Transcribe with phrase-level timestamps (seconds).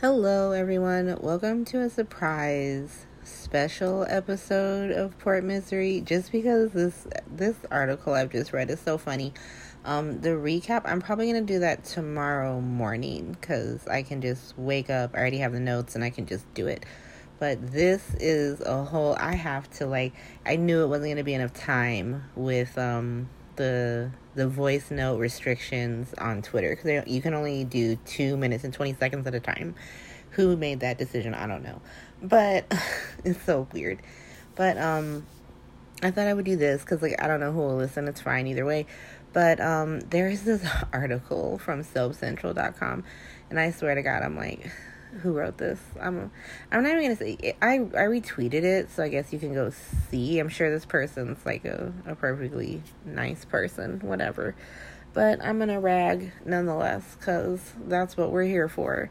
[0.00, 1.16] Hello, everyone.
[1.20, 6.00] Welcome to a surprise special episode of Port Misery.
[6.00, 9.32] Just because this this article I've just read is so funny.
[9.84, 14.90] Um, the recap, I'm probably gonna do that tomorrow morning because I can just wake
[14.90, 15.12] up.
[15.14, 16.84] I already have the notes and I can just do it.
[17.38, 19.14] But this is a whole.
[19.20, 20.12] I have to like.
[20.44, 26.12] I knew it wasn't gonna be enough time with um the the voice note restrictions
[26.18, 29.74] on Twitter because you can only do two minutes and 20 seconds at a time.
[30.30, 31.34] Who made that decision?
[31.34, 31.80] I don't know,
[32.22, 32.72] but
[33.24, 34.00] it's so weird.
[34.56, 35.26] But um,
[36.02, 38.08] I thought I would do this because like I don't know who will listen.
[38.08, 38.86] It's fine either way.
[39.32, 43.04] But um, there is this article from SoapCentral.com,
[43.50, 44.70] and I swear to God, I'm like,
[45.22, 45.80] who wrote this.
[46.00, 46.30] I'm
[46.70, 49.70] I'm not even gonna say I I retweeted it, so I guess you can go
[50.10, 50.38] see.
[50.38, 54.54] I'm sure this person's like a, a perfectly nice person, whatever.
[55.12, 59.10] But I'm gonna rag nonetheless, cause that's what we're here for.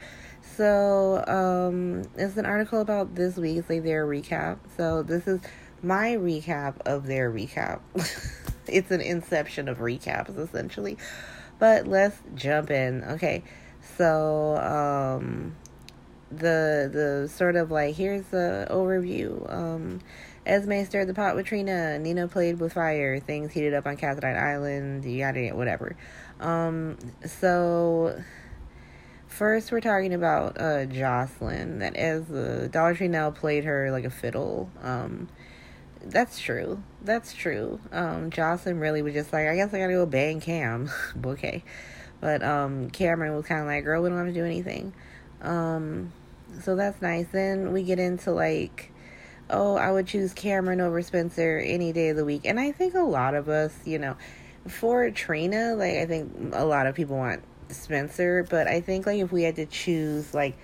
[0.57, 4.59] So um, it's an article about this week's like their recap.
[4.76, 5.40] So this is
[5.81, 7.79] my recap of their recap.
[8.68, 10.98] it's an inception of recaps essentially.
[11.59, 13.04] But let's jump in.
[13.04, 13.43] Okay.
[13.98, 15.55] So um
[16.37, 19.51] the the sort of like here's the overview.
[19.51, 19.99] Um,
[20.45, 21.98] Esme stirred the pot with Trina.
[21.99, 23.20] Nina played with fire.
[23.20, 25.05] Things heated up on Cassadine Island.
[25.05, 25.95] Yada whatever.
[26.40, 28.21] Um, so
[29.27, 31.79] first we're talking about uh, Josslyn.
[31.79, 34.70] That as the Dollar Tree now played her like a fiddle.
[34.81, 35.29] Um,
[36.05, 36.84] that's true.
[37.01, 37.79] That's true.
[37.91, 40.90] Um, Josslyn really was just like, I guess I gotta go bang Cam.
[41.25, 41.63] okay.
[42.20, 44.93] But um, Cameron was kind of like, girl, we don't have to do anything.
[45.41, 46.12] Um,
[46.62, 47.27] so that's nice.
[47.32, 48.91] Then we get into like,
[49.49, 52.41] oh, I would choose Cameron over Spencer any day of the week.
[52.46, 54.15] And I think a lot of us, you know,
[54.68, 59.20] for Trina, like, I think a lot of people want Spencer, but I think like
[59.20, 60.57] if we had to choose like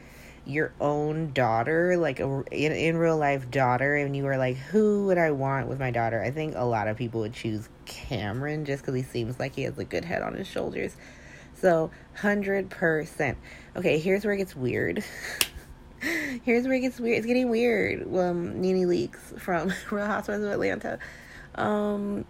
[0.45, 5.05] your own daughter, like a in, in real life daughter, and you were like, who
[5.05, 6.21] would I want with my daughter?
[6.21, 9.63] I think a lot of people would choose Cameron just because he seems like he
[9.63, 10.95] has a good head on his shoulders.
[11.55, 13.35] So, 100%.
[13.75, 15.03] Okay, here's where it gets weird.
[16.43, 17.17] Here's where it gets weird.
[17.17, 18.03] It's getting weird.
[18.15, 20.99] Um, NeNe Leakes from Real Housewives of Atlanta.
[21.55, 22.25] Um,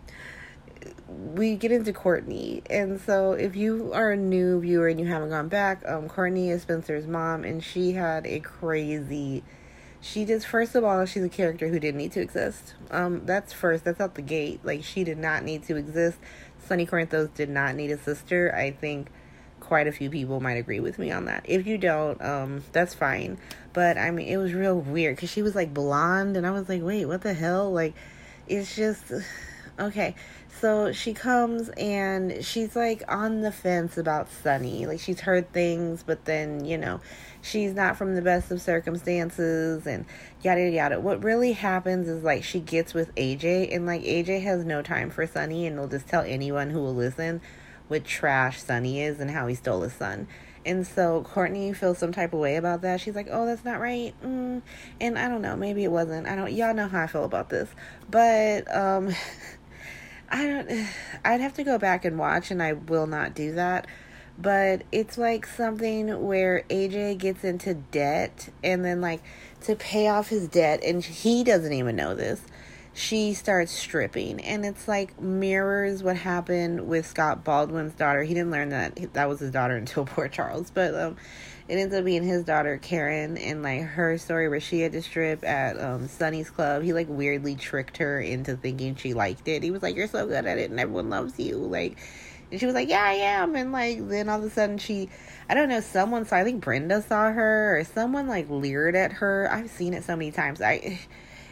[1.07, 5.29] we get into Courtney, and so if you are a new viewer and you haven't
[5.29, 9.43] gone back, um, Courtney is Spencer's mom, and she had a crazy.
[10.01, 12.75] She just first of all, she's a character who didn't need to exist.
[12.89, 13.83] Um, that's first.
[13.83, 14.61] That's out the gate.
[14.63, 16.17] Like she did not need to exist.
[16.65, 18.53] Sonny Corinthos did not need a sister.
[18.55, 19.09] I think
[19.59, 21.45] quite a few people might agree with me on that.
[21.47, 23.37] If you don't, um, that's fine.
[23.73, 26.69] But I mean, it was real weird because she was like blonde, and I was
[26.69, 27.71] like, wait, what the hell?
[27.71, 27.93] Like,
[28.47, 29.11] it's just
[29.79, 30.15] okay.
[30.59, 34.85] So she comes and she's like on the fence about Sonny.
[34.85, 36.99] Like she's heard things, but then you know,
[37.41, 40.05] she's not from the best of circumstances and
[40.41, 40.99] yada yada.
[40.99, 45.09] What really happens is like she gets with AJ and like AJ has no time
[45.11, 47.39] for Sonny, and will just tell anyone who will listen
[47.89, 50.27] what trash Sonny is and how he stole his son.
[50.65, 53.01] And so Courtney feels some type of way about that.
[53.01, 54.61] She's like, "Oh, that's not right." Mm.
[55.01, 56.27] And I don't know, maybe it wasn't.
[56.27, 56.51] I don't.
[56.53, 57.69] Y'all know how I feel about this,
[58.09, 59.09] but um,
[60.29, 60.87] I don't.
[61.25, 63.87] I'd have to go back and watch, and I will not do that.
[64.37, 69.21] But it's like something where AJ gets into debt, and then like
[69.61, 72.41] to pay off his debt, and he doesn't even know this
[72.99, 78.23] she starts stripping and it's like mirrors what happened with Scott Baldwin's daughter.
[78.23, 81.15] He didn't learn that that was his daughter until Port Charles, but um
[81.69, 85.01] it ends up being his daughter Karen and like her story where she had to
[85.01, 86.83] strip at um Sonny's club.
[86.83, 89.63] He like weirdly tricked her into thinking she liked it.
[89.63, 91.97] He was like, "You're so good at it, and everyone loves you." Like,
[92.51, 95.09] and she was like, "Yeah, I am." And like then all of a sudden she,
[95.47, 96.35] I don't know, someone saw.
[96.35, 99.47] I think Brenda saw her or someone like leered at her.
[99.49, 100.59] I've seen it so many times.
[100.61, 100.99] I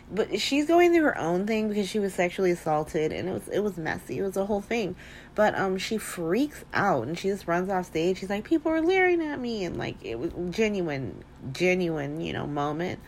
[0.10, 3.48] but she's going through her own thing because she was sexually assaulted and it was
[3.50, 4.20] it was messy.
[4.20, 4.96] It was a whole thing.
[5.36, 8.20] But um she freaks out and she just runs off stage.
[8.20, 12.48] She's like, People are leering at me and like it was genuine genuine, you know,
[12.48, 13.00] moment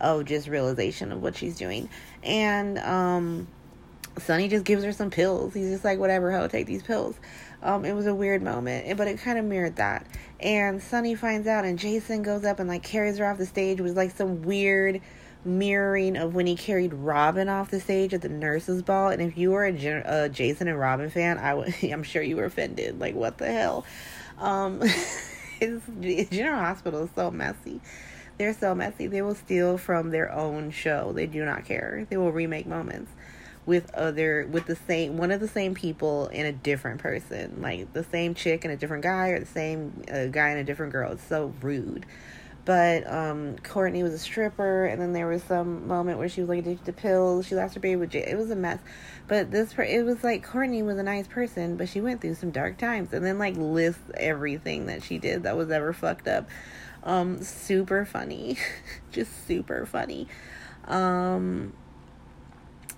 [0.00, 1.88] of just realization of what she's doing.
[2.22, 3.48] And um
[4.18, 5.54] Sonny just gives her some pills.
[5.54, 7.16] He's just like, whatever, ho, take these pills.
[7.64, 10.06] Um, it was a weird moment, but it kind of mirrored that.
[10.38, 13.80] And Sonny finds out, and Jason goes up and like carries her off the stage.
[13.80, 15.00] It was like some weird
[15.44, 19.08] mirroring of when he carried Robin off the stage at the nurses' ball.
[19.08, 21.52] And if you were a, Jason and Robin fan, I
[21.92, 23.00] I'm sure you were offended.
[23.00, 23.84] Like, what the hell?
[24.38, 24.82] Um,
[25.60, 27.80] General Hospital is so messy.
[28.38, 29.06] They're so messy.
[29.06, 31.12] They will steal from their own show.
[31.12, 32.06] They do not care.
[32.10, 33.12] They will remake moments
[33.66, 37.90] with other with the same one of the same people in a different person like
[37.94, 40.92] the same chick and a different guy or the same uh, guy and a different
[40.92, 42.04] girl it's so rude
[42.64, 46.48] But um, Courtney was a stripper, and then there was some moment where she was
[46.48, 47.46] like addicted to pills.
[47.46, 48.24] She lost her baby with Jay.
[48.26, 48.78] It was a mess.
[49.28, 52.50] But this, it was like Courtney was a nice person, but she went through some
[52.50, 56.48] dark times, and then like lists everything that she did that was ever fucked up.
[57.02, 58.56] Um, super funny,
[59.12, 60.26] just super funny.
[60.86, 61.74] Um,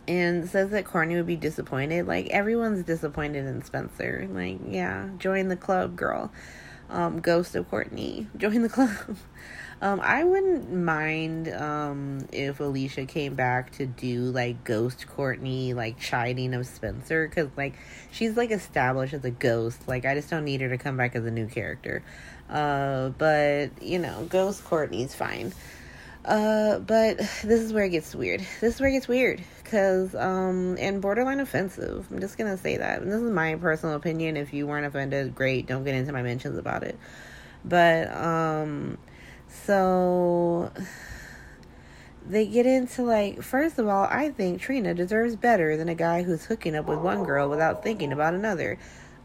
[0.08, 2.06] and says that Courtney would be disappointed.
[2.06, 4.28] Like everyone's disappointed in Spencer.
[4.30, 6.30] Like, yeah, join the club, girl.
[6.88, 8.90] Um, Ghost of Courtney, join the club.
[9.82, 15.98] Um, I wouldn't mind um if Alicia came back to do like Ghost Courtney, like
[15.98, 17.74] chiding of Spencer, because like
[18.10, 19.86] she's like established as a ghost.
[19.86, 22.02] Like I just don't need her to come back as a new character.
[22.48, 25.52] Uh, but you know, Ghost Courtney's fine.
[26.26, 28.40] Uh, but this is where it gets weird.
[28.60, 32.06] This is where it gets weird because um and borderline offensive.
[32.10, 33.00] I'm just gonna say that.
[33.00, 34.36] And this is my personal opinion.
[34.36, 35.66] If you weren't offended, great.
[35.66, 36.98] Don't get into my mentions about it.
[37.64, 38.98] But um
[39.48, 40.72] so
[42.28, 46.24] they get into like first of all, I think Trina deserves better than a guy
[46.24, 48.78] who's hooking up with one girl without thinking about another.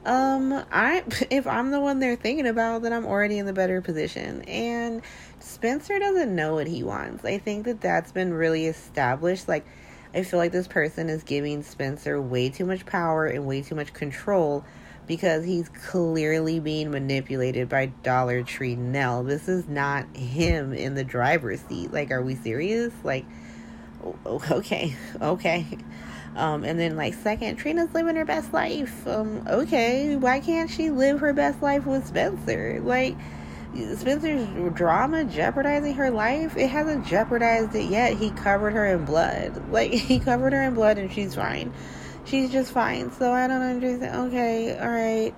[0.06, 3.82] Um, I if I'm the one they're thinking about, then I'm already in the better
[3.82, 4.42] position.
[4.44, 5.02] And
[5.40, 7.26] Spencer doesn't know what he wants.
[7.26, 9.48] I think that that's been really established.
[9.48, 9.66] Like,
[10.14, 13.76] I feel like this person is giving Spencer way too much power and way too
[13.76, 14.66] much control
[15.08, 19.24] because he's clearly being manipulated by Dollar Tree Nell.
[19.24, 21.92] This is not him in the driver's seat.
[21.92, 22.94] Like, are we serious?
[23.04, 23.26] Like,
[24.26, 25.66] okay, okay.
[26.36, 29.06] Um, and then like second, Trina's living her best life.
[29.08, 32.80] Um, okay, why can't she live her best life with Spencer?
[32.84, 33.18] Like,
[33.96, 36.58] Spencer's drama jeopardizing her life.
[36.58, 38.18] It hasn't jeopardized it yet.
[38.18, 39.62] He covered her in blood.
[39.72, 41.74] Like he covered her in blood, and she's fine
[42.26, 43.12] she's just fine.
[43.12, 44.28] So I don't understand.
[44.28, 45.34] Okay, all right.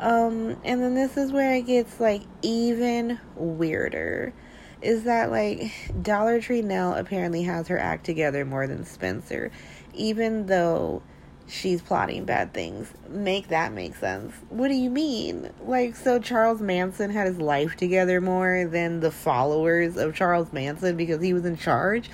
[0.00, 4.32] Um, and then this is where it gets like even weirder.
[4.80, 5.72] Is that like
[6.02, 9.50] Dollar Tree Nell apparently has her act together more than Spencer,
[9.98, 11.02] even though
[11.48, 12.92] she's plotting bad things.
[13.08, 14.34] Make that make sense.
[14.50, 15.50] What do you mean?
[15.64, 20.96] Like, so Charles Manson had his life together more than the followers of Charles Manson
[20.96, 22.10] because he was in charge?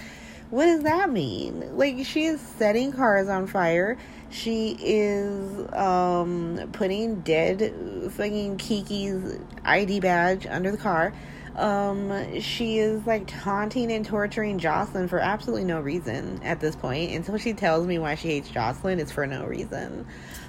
[0.51, 1.77] What does that mean?
[1.77, 3.99] Like, she is setting cars on fire.
[4.31, 7.73] She is um, putting dead
[8.13, 11.13] fucking Kiki's ID badge under the car.
[11.57, 17.13] Um, she is like taunting and torturing Josslyn for absolutely no reason at this point.
[17.13, 20.07] Until she tells me why she hates Josslyn, it's for no reason.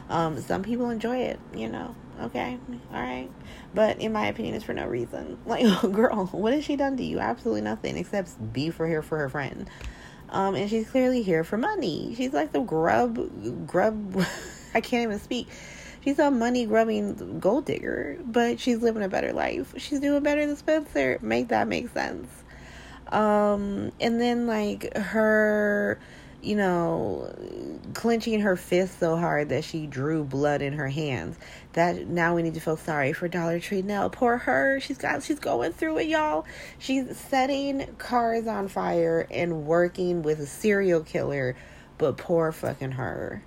[0.10, 1.96] Um, some people enjoy it, you know.
[2.22, 2.58] Okay,
[2.94, 3.30] all right.
[3.74, 5.38] But in my opinion, it's for no reason.
[5.46, 7.20] Like, girl, what has she done to you?
[7.20, 9.70] Absolutely nothing except be for her for her friend.
[10.30, 12.14] Um, and she's clearly here for money.
[12.18, 14.26] She's like the grub, grub.
[14.74, 15.48] I can't even speak.
[16.06, 19.74] She's a money grubbing gold digger, but she's living a better life.
[19.78, 21.20] She's doing better than Spencer.
[21.22, 22.30] Make that make sense.
[23.08, 26.00] Um, and then like her
[26.46, 27.34] you know,
[27.96, 31.38] clenching her fist so hard that she drew blood in her hands.
[31.74, 34.12] That now we need to feel sorry for Dollar Tree Nell.
[34.12, 34.80] Poor her.
[34.80, 36.46] She's got she's going through it, y'all.
[36.78, 41.56] She's setting cars on fire and working with a serial killer,
[41.98, 43.42] but poor fucking her.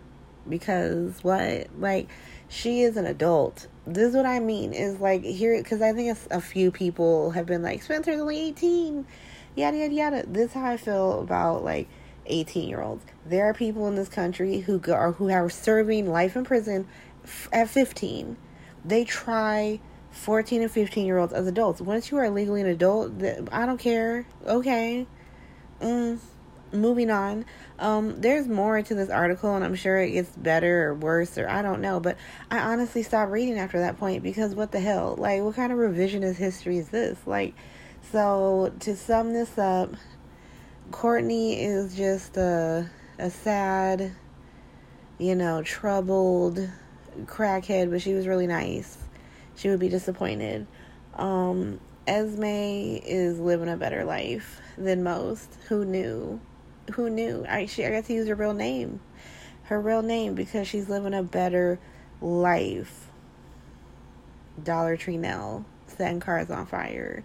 [0.49, 1.69] Because what?
[1.79, 2.09] Like
[2.49, 3.67] she is an adult.
[3.87, 4.73] This is what I mean.
[4.73, 9.07] Is like here because I think a, few people have been like Spencer's only eighteen,
[9.55, 10.25] yada yada yada.
[10.27, 11.89] This is how I feel about like
[12.29, 13.05] 18 year olds.
[13.27, 16.87] There are people in this country who go, or who are serving life in prison
[17.25, 18.37] f- at 15.
[18.85, 21.81] They try 14 and 15 year olds as adults.
[21.81, 23.13] Once you are legally an adult,
[23.53, 24.27] I don't care.
[24.47, 25.07] Okay.
[25.81, 26.19] Mm,
[26.73, 27.45] moving on.
[27.79, 31.49] Um, there's more to this article, and I'm sure it gets better or worse, or
[31.49, 32.01] I don't know.
[32.01, 32.17] But
[32.51, 35.15] I honestly stopped reading after that point because what the hell?
[35.19, 37.19] Like, what kind of revisionist history is this?
[37.27, 37.55] Like,
[38.13, 39.95] so to sum this up,
[40.91, 44.13] Courtney is just a a sad,
[45.19, 46.69] you know, troubled
[47.25, 48.99] crackhead, but she was really nice.
[49.57, 50.67] She would be disappointed.
[51.15, 55.59] Um, Esme is living a better life than most.
[55.69, 56.41] Who knew?
[56.95, 57.45] Who knew?
[57.49, 59.01] I she I got to use her real name.
[59.65, 61.79] Her real name because she's living a better
[62.21, 63.07] life.
[64.63, 67.25] Dollar Tree Nell, setting cars on fire,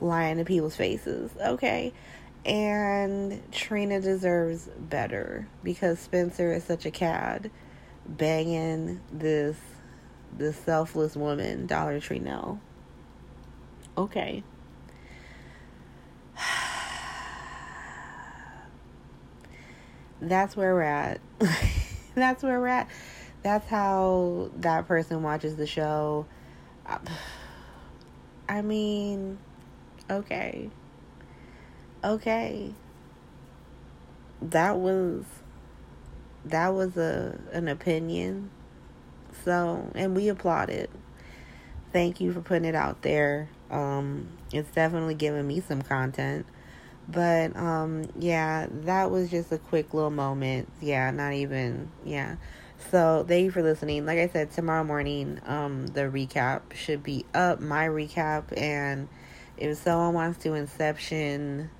[0.00, 1.30] lying to people's faces.
[1.40, 1.92] Okay.
[2.44, 7.50] And Trina deserves better because Spencer is such a cad,
[8.06, 9.56] banging this
[10.36, 12.60] this selfless woman, Dollar Tree Nell.
[13.98, 14.42] Okay.
[20.20, 21.20] That's where we're at.
[22.14, 22.88] That's where we're at.
[23.42, 26.26] That's how that person watches the show.
[28.48, 29.38] I mean,
[30.10, 30.68] Okay.
[32.02, 32.74] Okay.
[34.42, 35.24] That was
[36.44, 38.50] that was a an opinion.
[39.44, 40.90] So, and we applaud it.
[41.92, 43.48] Thank you for putting it out there.
[43.70, 46.44] Um it's definitely giving me some content.
[47.10, 50.68] But um yeah, that was just a quick little moment.
[50.80, 52.36] Yeah, not even yeah.
[52.90, 54.06] So thank you for listening.
[54.06, 57.60] Like I said, tomorrow morning, um, the recap should be up.
[57.60, 59.08] My recap, and
[59.56, 61.70] if someone wants to Inception,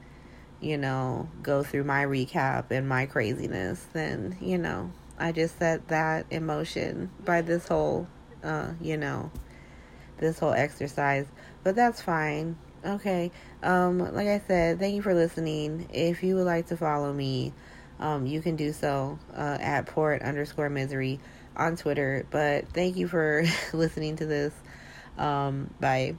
[0.60, 5.88] you know, go through my recap and my craziness, then you know, I just set
[5.88, 8.06] that emotion by this whole,
[8.44, 9.30] uh, you know,
[10.18, 11.26] this whole exercise.
[11.64, 12.56] But that's fine.
[12.84, 13.30] Okay.
[13.62, 15.88] Um, like I said, thank you for listening.
[15.92, 17.52] If you would like to follow me,
[17.98, 21.20] um, you can do so uh, at port underscore misery
[21.56, 22.26] on Twitter.
[22.30, 24.54] But thank you for listening to this.
[25.18, 26.16] Um, bye.